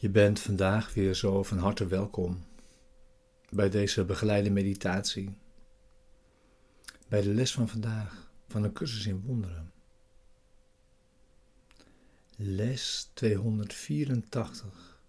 Je 0.00 0.08
bent 0.08 0.40
vandaag 0.40 0.94
weer 0.94 1.14
zo 1.14 1.42
van 1.42 1.58
harte 1.58 1.86
welkom 1.86 2.44
bij 3.50 3.70
deze 3.70 4.04
begeleide 4.04 4.50
meditatie, 4.50 5.38
bij 7.08 7.22
de 7.22 7.34
les 7.34 7.52
van 7.52 7.68
vandaag 7.68 8.30
van 8.48 8.62
een 8.62 8.72
cursus 8.72 9.06
in 9.06 9.20
wonderen. 9.20 9.72
Les 12.36 13.10
284. 13.14 15.00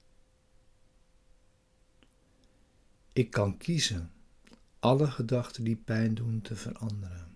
Ik 3.14 3.32
kan 3.32 3.58
kiezen 3.58 4.12
alle 4.80 5.12
gedachten 5.12 5.64
die 5.64 5.82
pijn 5.86 6.16
doen 6.16 6.42
te 6.42 6.56
veranderen. 6.56 7.29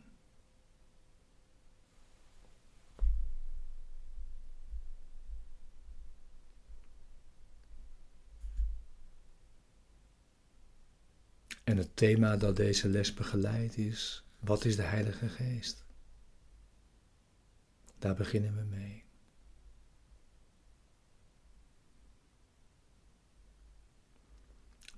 En 11.63 11.77
het 11.77 11.95
thema 11.95 12.37
dat 12.37 12.55
deze 12.55 12.89
les 12.89 13.13
begeleidt 13.13 13.77
is: 13.77 14.23
wat 14.39 14.65
is 14.65 14.75
de 14.75 14.81
Heilige 14.81 15.29
Geest? 15.29 15.85
Daar 17.99 18.15
beginnen 18.15 18.55
we 18.55 18.63
mee. 18.63 19.05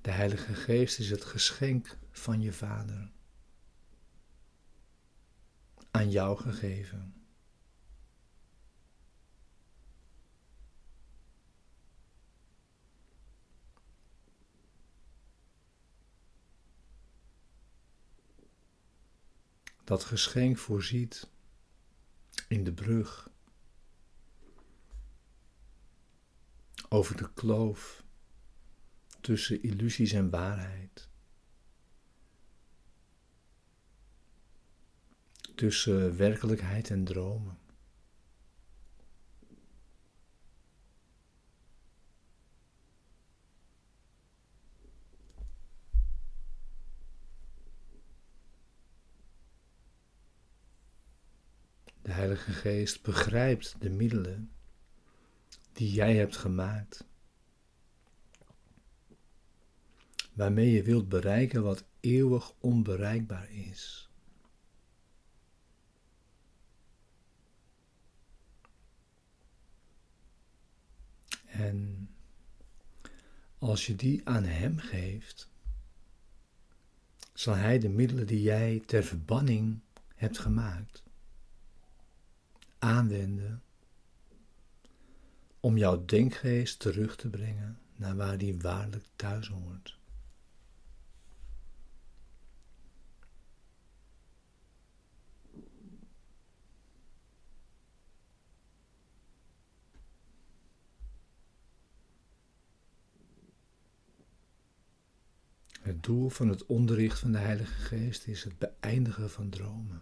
De 0.01 0.11
Heilige 0.11 0.53
Geest 0.53 0.99
is 0.99 1.09
het 1.09 1.23
geschenk 1.23 1.97
van 2.11 2.41
je 2.41 2.53
Vader, 2.53 3.11
aan 5.91 6.11
jou 6.11 6.37
gegeven. 6.37 7.24
Dat 19.85 20.03
geschenk 20.03 20.57
voorziet 20.57 21.29
in 22.47 22.63
de 22.63 22.73
brug 22.73 23.29
over 26.89 27.17
de 27.17 27.33
kloof 27.33 28.03
tussen 29.21 29.63
illusies 29.63 30.11
en 30.11 30.29
waarheid. 30.29 31.09
Tussen 35.55 36.17
werkelijkheid 36.17 36.89
en 36.89 37.03
dromen. 37.03 37.57
Heilige 52.15 52.51
Geest 52.51 53.01
begrijpt 53.01 53.75
de 53.79 53.89
middelen 53.89 54.51
die 55.73 55.91
jij 55.91 56.15
hebt 56.15 56.37
gemaakt, 56.37 57.05
waarmee 60.33 60.71
je 60.71 60.83
wilt 60.83 61.09
bereiken 61.09 61.63
wat 61.63 61.83
eeuwig 61.99 62.53
onbereikbaar 62.59 63.51
is. 63.51 64.09
En 71.45 72.09
als 73.57 73.85
je 73.85 73.95
die 73.95 74.27
aan 74.27 74.43
Hem 74.43 74.77
geeft, 74.77 75.49
zal 77.33 77.55
Hij 77.55 77.79
de 77.79 77.89
middelen 77.89 78.27
die 78.27 78.41
jij 78.41 78.83
ter 78.85 79.03
verbanning 79.03 79.79
hebt 80.15 80.39
gemaakt, 80.39 81.04
aanwenden 82.85 83.63
om 85.59 85.77
jouw 85.77 86.05
denkgeest 86.05 86.79
terug 86.79 87.15
te 87.15 87.29
brengen 87.29 87.79
naar 87.95 88.15
waar 88.15 88.37
die 88.37 88.59
waarlijk 88.59 89.05
thuis 89.15 89.47
hoort. 89.47 89.99
Het 105.81 106.03
doel 106.03 106.29
van 106.29 106.47
het 106.47 106.65
onderricht 106.65 107.19
van 107.19 107.31
de 107.31 107.37
Heilige 107.37 107.73
Geest 107.73 108.27
is 108.27 108.43
het 108.43 108.57
beëindigen 108.57 109.29
van 109.29 109.49
dromen. 109.49 110.01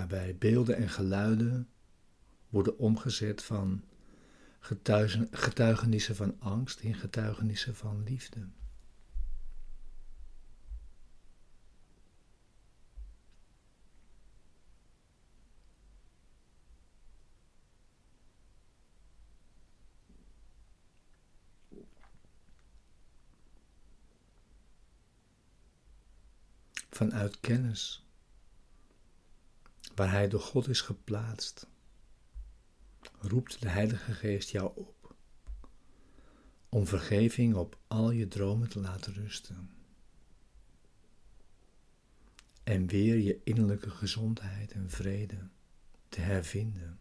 Waarbij 0.00 0.36
beelden 0.38 0.76
en 0.76 0.88
geluiden 0.88 1.68
worden 2.48 2.78
omgezet 2.78 3.42
van 3.42 3.84
getuigenissen 5.30 6.16
van 6.16 6.36
angst 6.38 6.80
in 6.80 6.94
getuigenissen 6.94 7.74
van 7.74 8.02
liefde. 8.02 8.48
Vanuit 26.90 27.40
kennis 27.40 28.09
waar 30.00 30.10
Hij 30.10 30.28
door 30.28 30.40
God 30.40 30.68
is 30.68 30.80
geplaatst, 30.80 31.66
roept 33.18 33.60
de 33.60 33.68
Heilige 33.68 34.12
Geest 34.12 34.50
jou 34.50 34.72
op 34.74 35.14
om 36.68 36.86
vergeving 36.86 37.54
op 37.54 37.78
al 37.86 38.10
je 38.10 38.28
dromen 38.28 38.68
te 38.68 38.80
laten 38.80 39.12
rusten 39.12 39.70
en 42.64 42.86
weer 42.86 43.16
je 43.16 43.40
innerlijke 43.44 43.90
gezondheid 43.90 44.72
en 44.72 44.90
vrede 44.90 45.48
te 46.08 46.20
hervinden. 46.20 47.00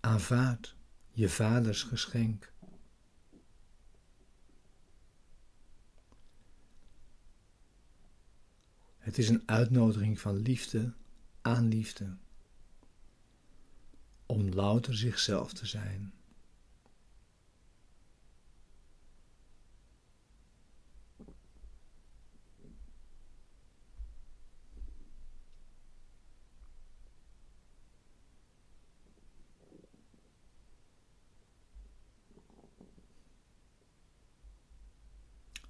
Aanvaard 0.00 0.76
je 1.10 1.28
vaders 1.28 1.82
geschenk 1.82 2.52
Het 9.10 9.18
is 9.18 9.28
een 9.28 9.42
uitnodiging 9.46 10.20
van 10.20 10.36
liefde 10.36 10.92
aan 11.40 11.68
liefde. 11.68 12.16
Om 14.26 14.48
louter 14.48 14.96
zichzelf 14.96 15.52
te 15.52 15.66
zijn. 15.66 16.12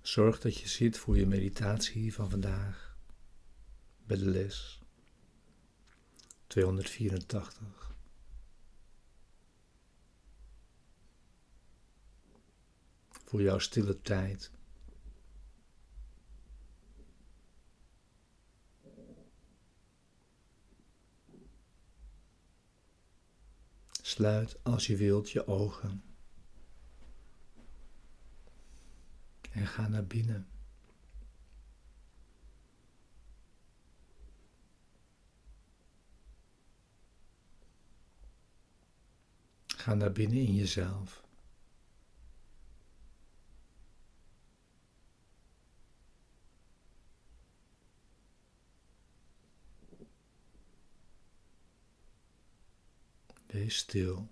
Zorg 0.01 0.41
dat 0.41 0.59
je 0.59 0.69
zit 0.69 0.99
voor 0.99 1.19
je 1.19 1.27
meditatie 1.27 2.15
van 2.15 2.31
vandaag 2.31 2.90
bij 4.11 4.19
de 4.19 4.31
les 4.31 4.81
284. 6.47 7.95
Voor 13.11 13.43
jouw 13.43 13.59
stille 13.59 14.01
tijd. 14.01 14.51
Sluit 24.03 24.65
als 24.65 24.87
je 24.87 24.97
wilt 24.97 25.31
je 25.31 25.47
ogen. 25.47 26.03
En 29.51 29.67
ga 29.67 29.89
naar 29.89 30.07
binnen. 30.07 30.60
Ga 39.91 39.97
naar 39.97 40.13
binnen 40.13 40.39
in 40.39 40.55
jezelf. 40.55 41.25
Wees 53.47 53.77
stil. 53.77 54.29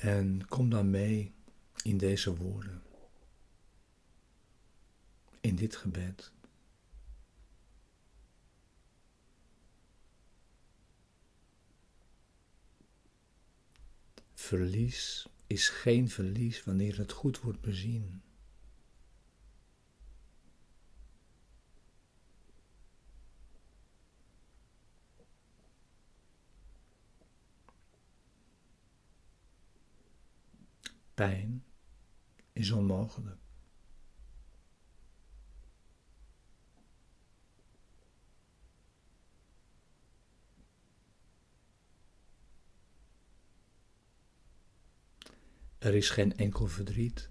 En 0.00 0.46
kom 0.46 0.70
dan 0.70 0.90
mee 0.90 1.34
in 1.82 1.98
deze 1.98 2.36
woorden, 2.36 2.82
in 5.40 5.56
dit 5.56 5.76
gebed. 5.76 6.32
Verlies 14.34 15.28
is 15.46 15.68
geen 15.68 16.08
verlies 16.08 16.64
wanneer 16.64 16.98
het 16.98 17.12
goed 17.12 17.40
wordt 17.40 17.60
bezien. 17.60 18.22
Pijn 31.20 31.64
is 32.52 32.70
onmogelijk. 32.70 33.40
Er 45.78 45.94
is 45.94 46.10
geen 46.10 46.36
enkel 46.36 46.66
verdriet 46.66 47.30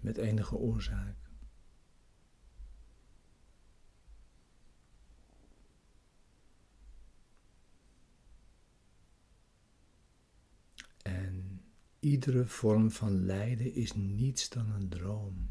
met 0.00 0.16
enige 0.16 0.56
oorzaak. 0.56 1.21
Iedere 12.02 12.46
vorm 12.46 12.90
van 12.90 13.24
lijden 13.24 13.74
is 13.74 13.92
niets 13.94 14.48
dan 14.48 14.70
een 14.70 14.88
droom. 14.88 15.50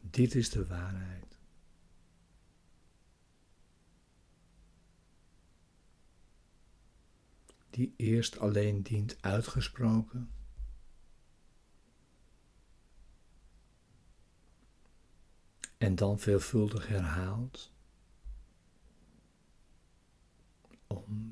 Dit 0.00 0.34
is 0.34 0.50
de 0.50 0.66
waarheid. 0.66 1.38
Die 7.70 7.94
eerst 7.96 8.38
alleen 8.38 8.82
dient 8.82 9.22
uitgesproken. 9.22 10.30
En 15.78 15.94
dan 15.94 16.18
veelvuldig 16.18 16.86
herhaald. 16.88 17.72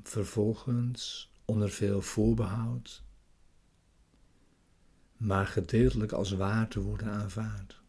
Vervolgens 0.03 1.31
onder 1.45 1.69
veel 1.69 2.01
voorbehoud, 2.01 3.03
maar 5.17 5.47
gedeeltelijk 5.47 6.11
als 6.11 6.31
waar 6.31 6.67
te 6.67 6.81
worden 6.81 7.07
aanvaard. 7.07 7.81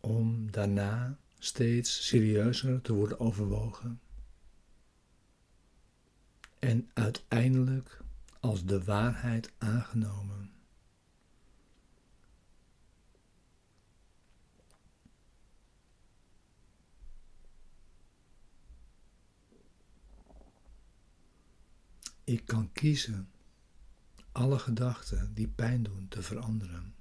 Om 0.00 0.50
daarna 0.50 1.18
steeds 1.38 2.06
serieuzer 2.06 2.80
te 2.80 2.92
worden 2.92 3.20
overwogen 3.20 4.00
en 6.58 6.90
uiteindelijk 6.94 8.00
als 8.40 8.64
de 8.64 8.84
waarheid 8.84 9.52
aangenomen. 9.58 10.55
Ik 22.26 22.46
kan 22.46 22.72
kiezen 22.72 23.30
alle 24.32 24.58
gedachten 24.58 25.34
die 25.34 25.48
pijn 25.48 25.82
doen 25.82 26.08
te 26.08 26.22
veranderen. 26.22 26.94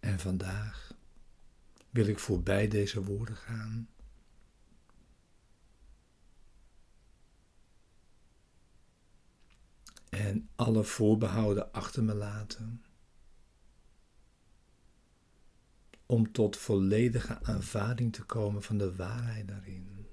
En 0.00 0.18
vandaag 0.18 0.92
wil 1.90 2.06
ik 2.06 2.18
voorbij 2.18 2.68
deze 2.68 3.04
woorden 3.04 3.36
gaan. 3.36 3.88
En 10.24 10.48
alle 10.56 10.84
voorbehouden 10.84 11.72
achter 11.72 12.04
me 12.04 12.14
laten. 12.14 12.84
om 16.06 16.32
tot 16.32 16.56
volledige 16.56 17.38
aanvaarding 17.42 18.12
te 18.12 18.22
komen 18.22 18.62
van 18.62 18.78
de 18.78 18.96
waarheid 18.96 19.48
daarin. 19.48 20.03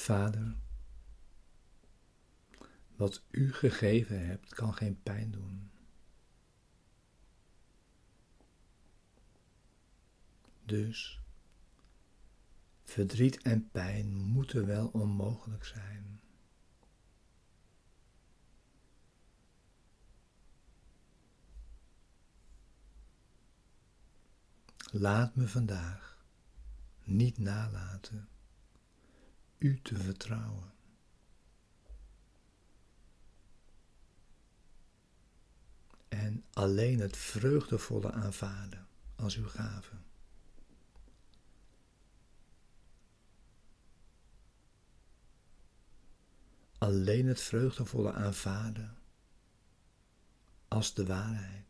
Vader, 0.00 0.56
wat 2.96 3.22
u 3.30 3.52
gegeven 3.52 4.26
hebt 4.26 4.54
kan 4.54 4.74
geen 4.74 5.02
pijn 5.02 5.30
doen. 5.30 5.70
Dus 10.64 11.20
verdriet 12.84 13.42
en 13.42 13.70
pijn 13.70 14.14
moeten 14.14 14.66
wel 14.66 14.88
onmogelijk 14.88 15.64
zijn. 15.64 16.20
Laat 24.90 25.36
me 25.36 25.48
vandaag 25.48 26.24
niet 27.04 27.38
nalaten 27.38 28.28
u 29.60 29.80
te 29.82 29.96
vertrouwen. 29.96 30.72
En 36.08 36.44
alleen 36.52 37.00
het 37.00 37.16
vreugdevolle 37.16 38.12
aanvaarden 38.12 38.86
als 39.16 39.36
uw 39.36 39.48
gave. 39.48 39.94
Alleen 46.78 47.26
het 47.26 47.40
vreugdevolle 47.40 48.12
aanvaarden 48.12 48.98
als 50.68 50.94
de 50.94 51.06
waarheid. 51.06 51.69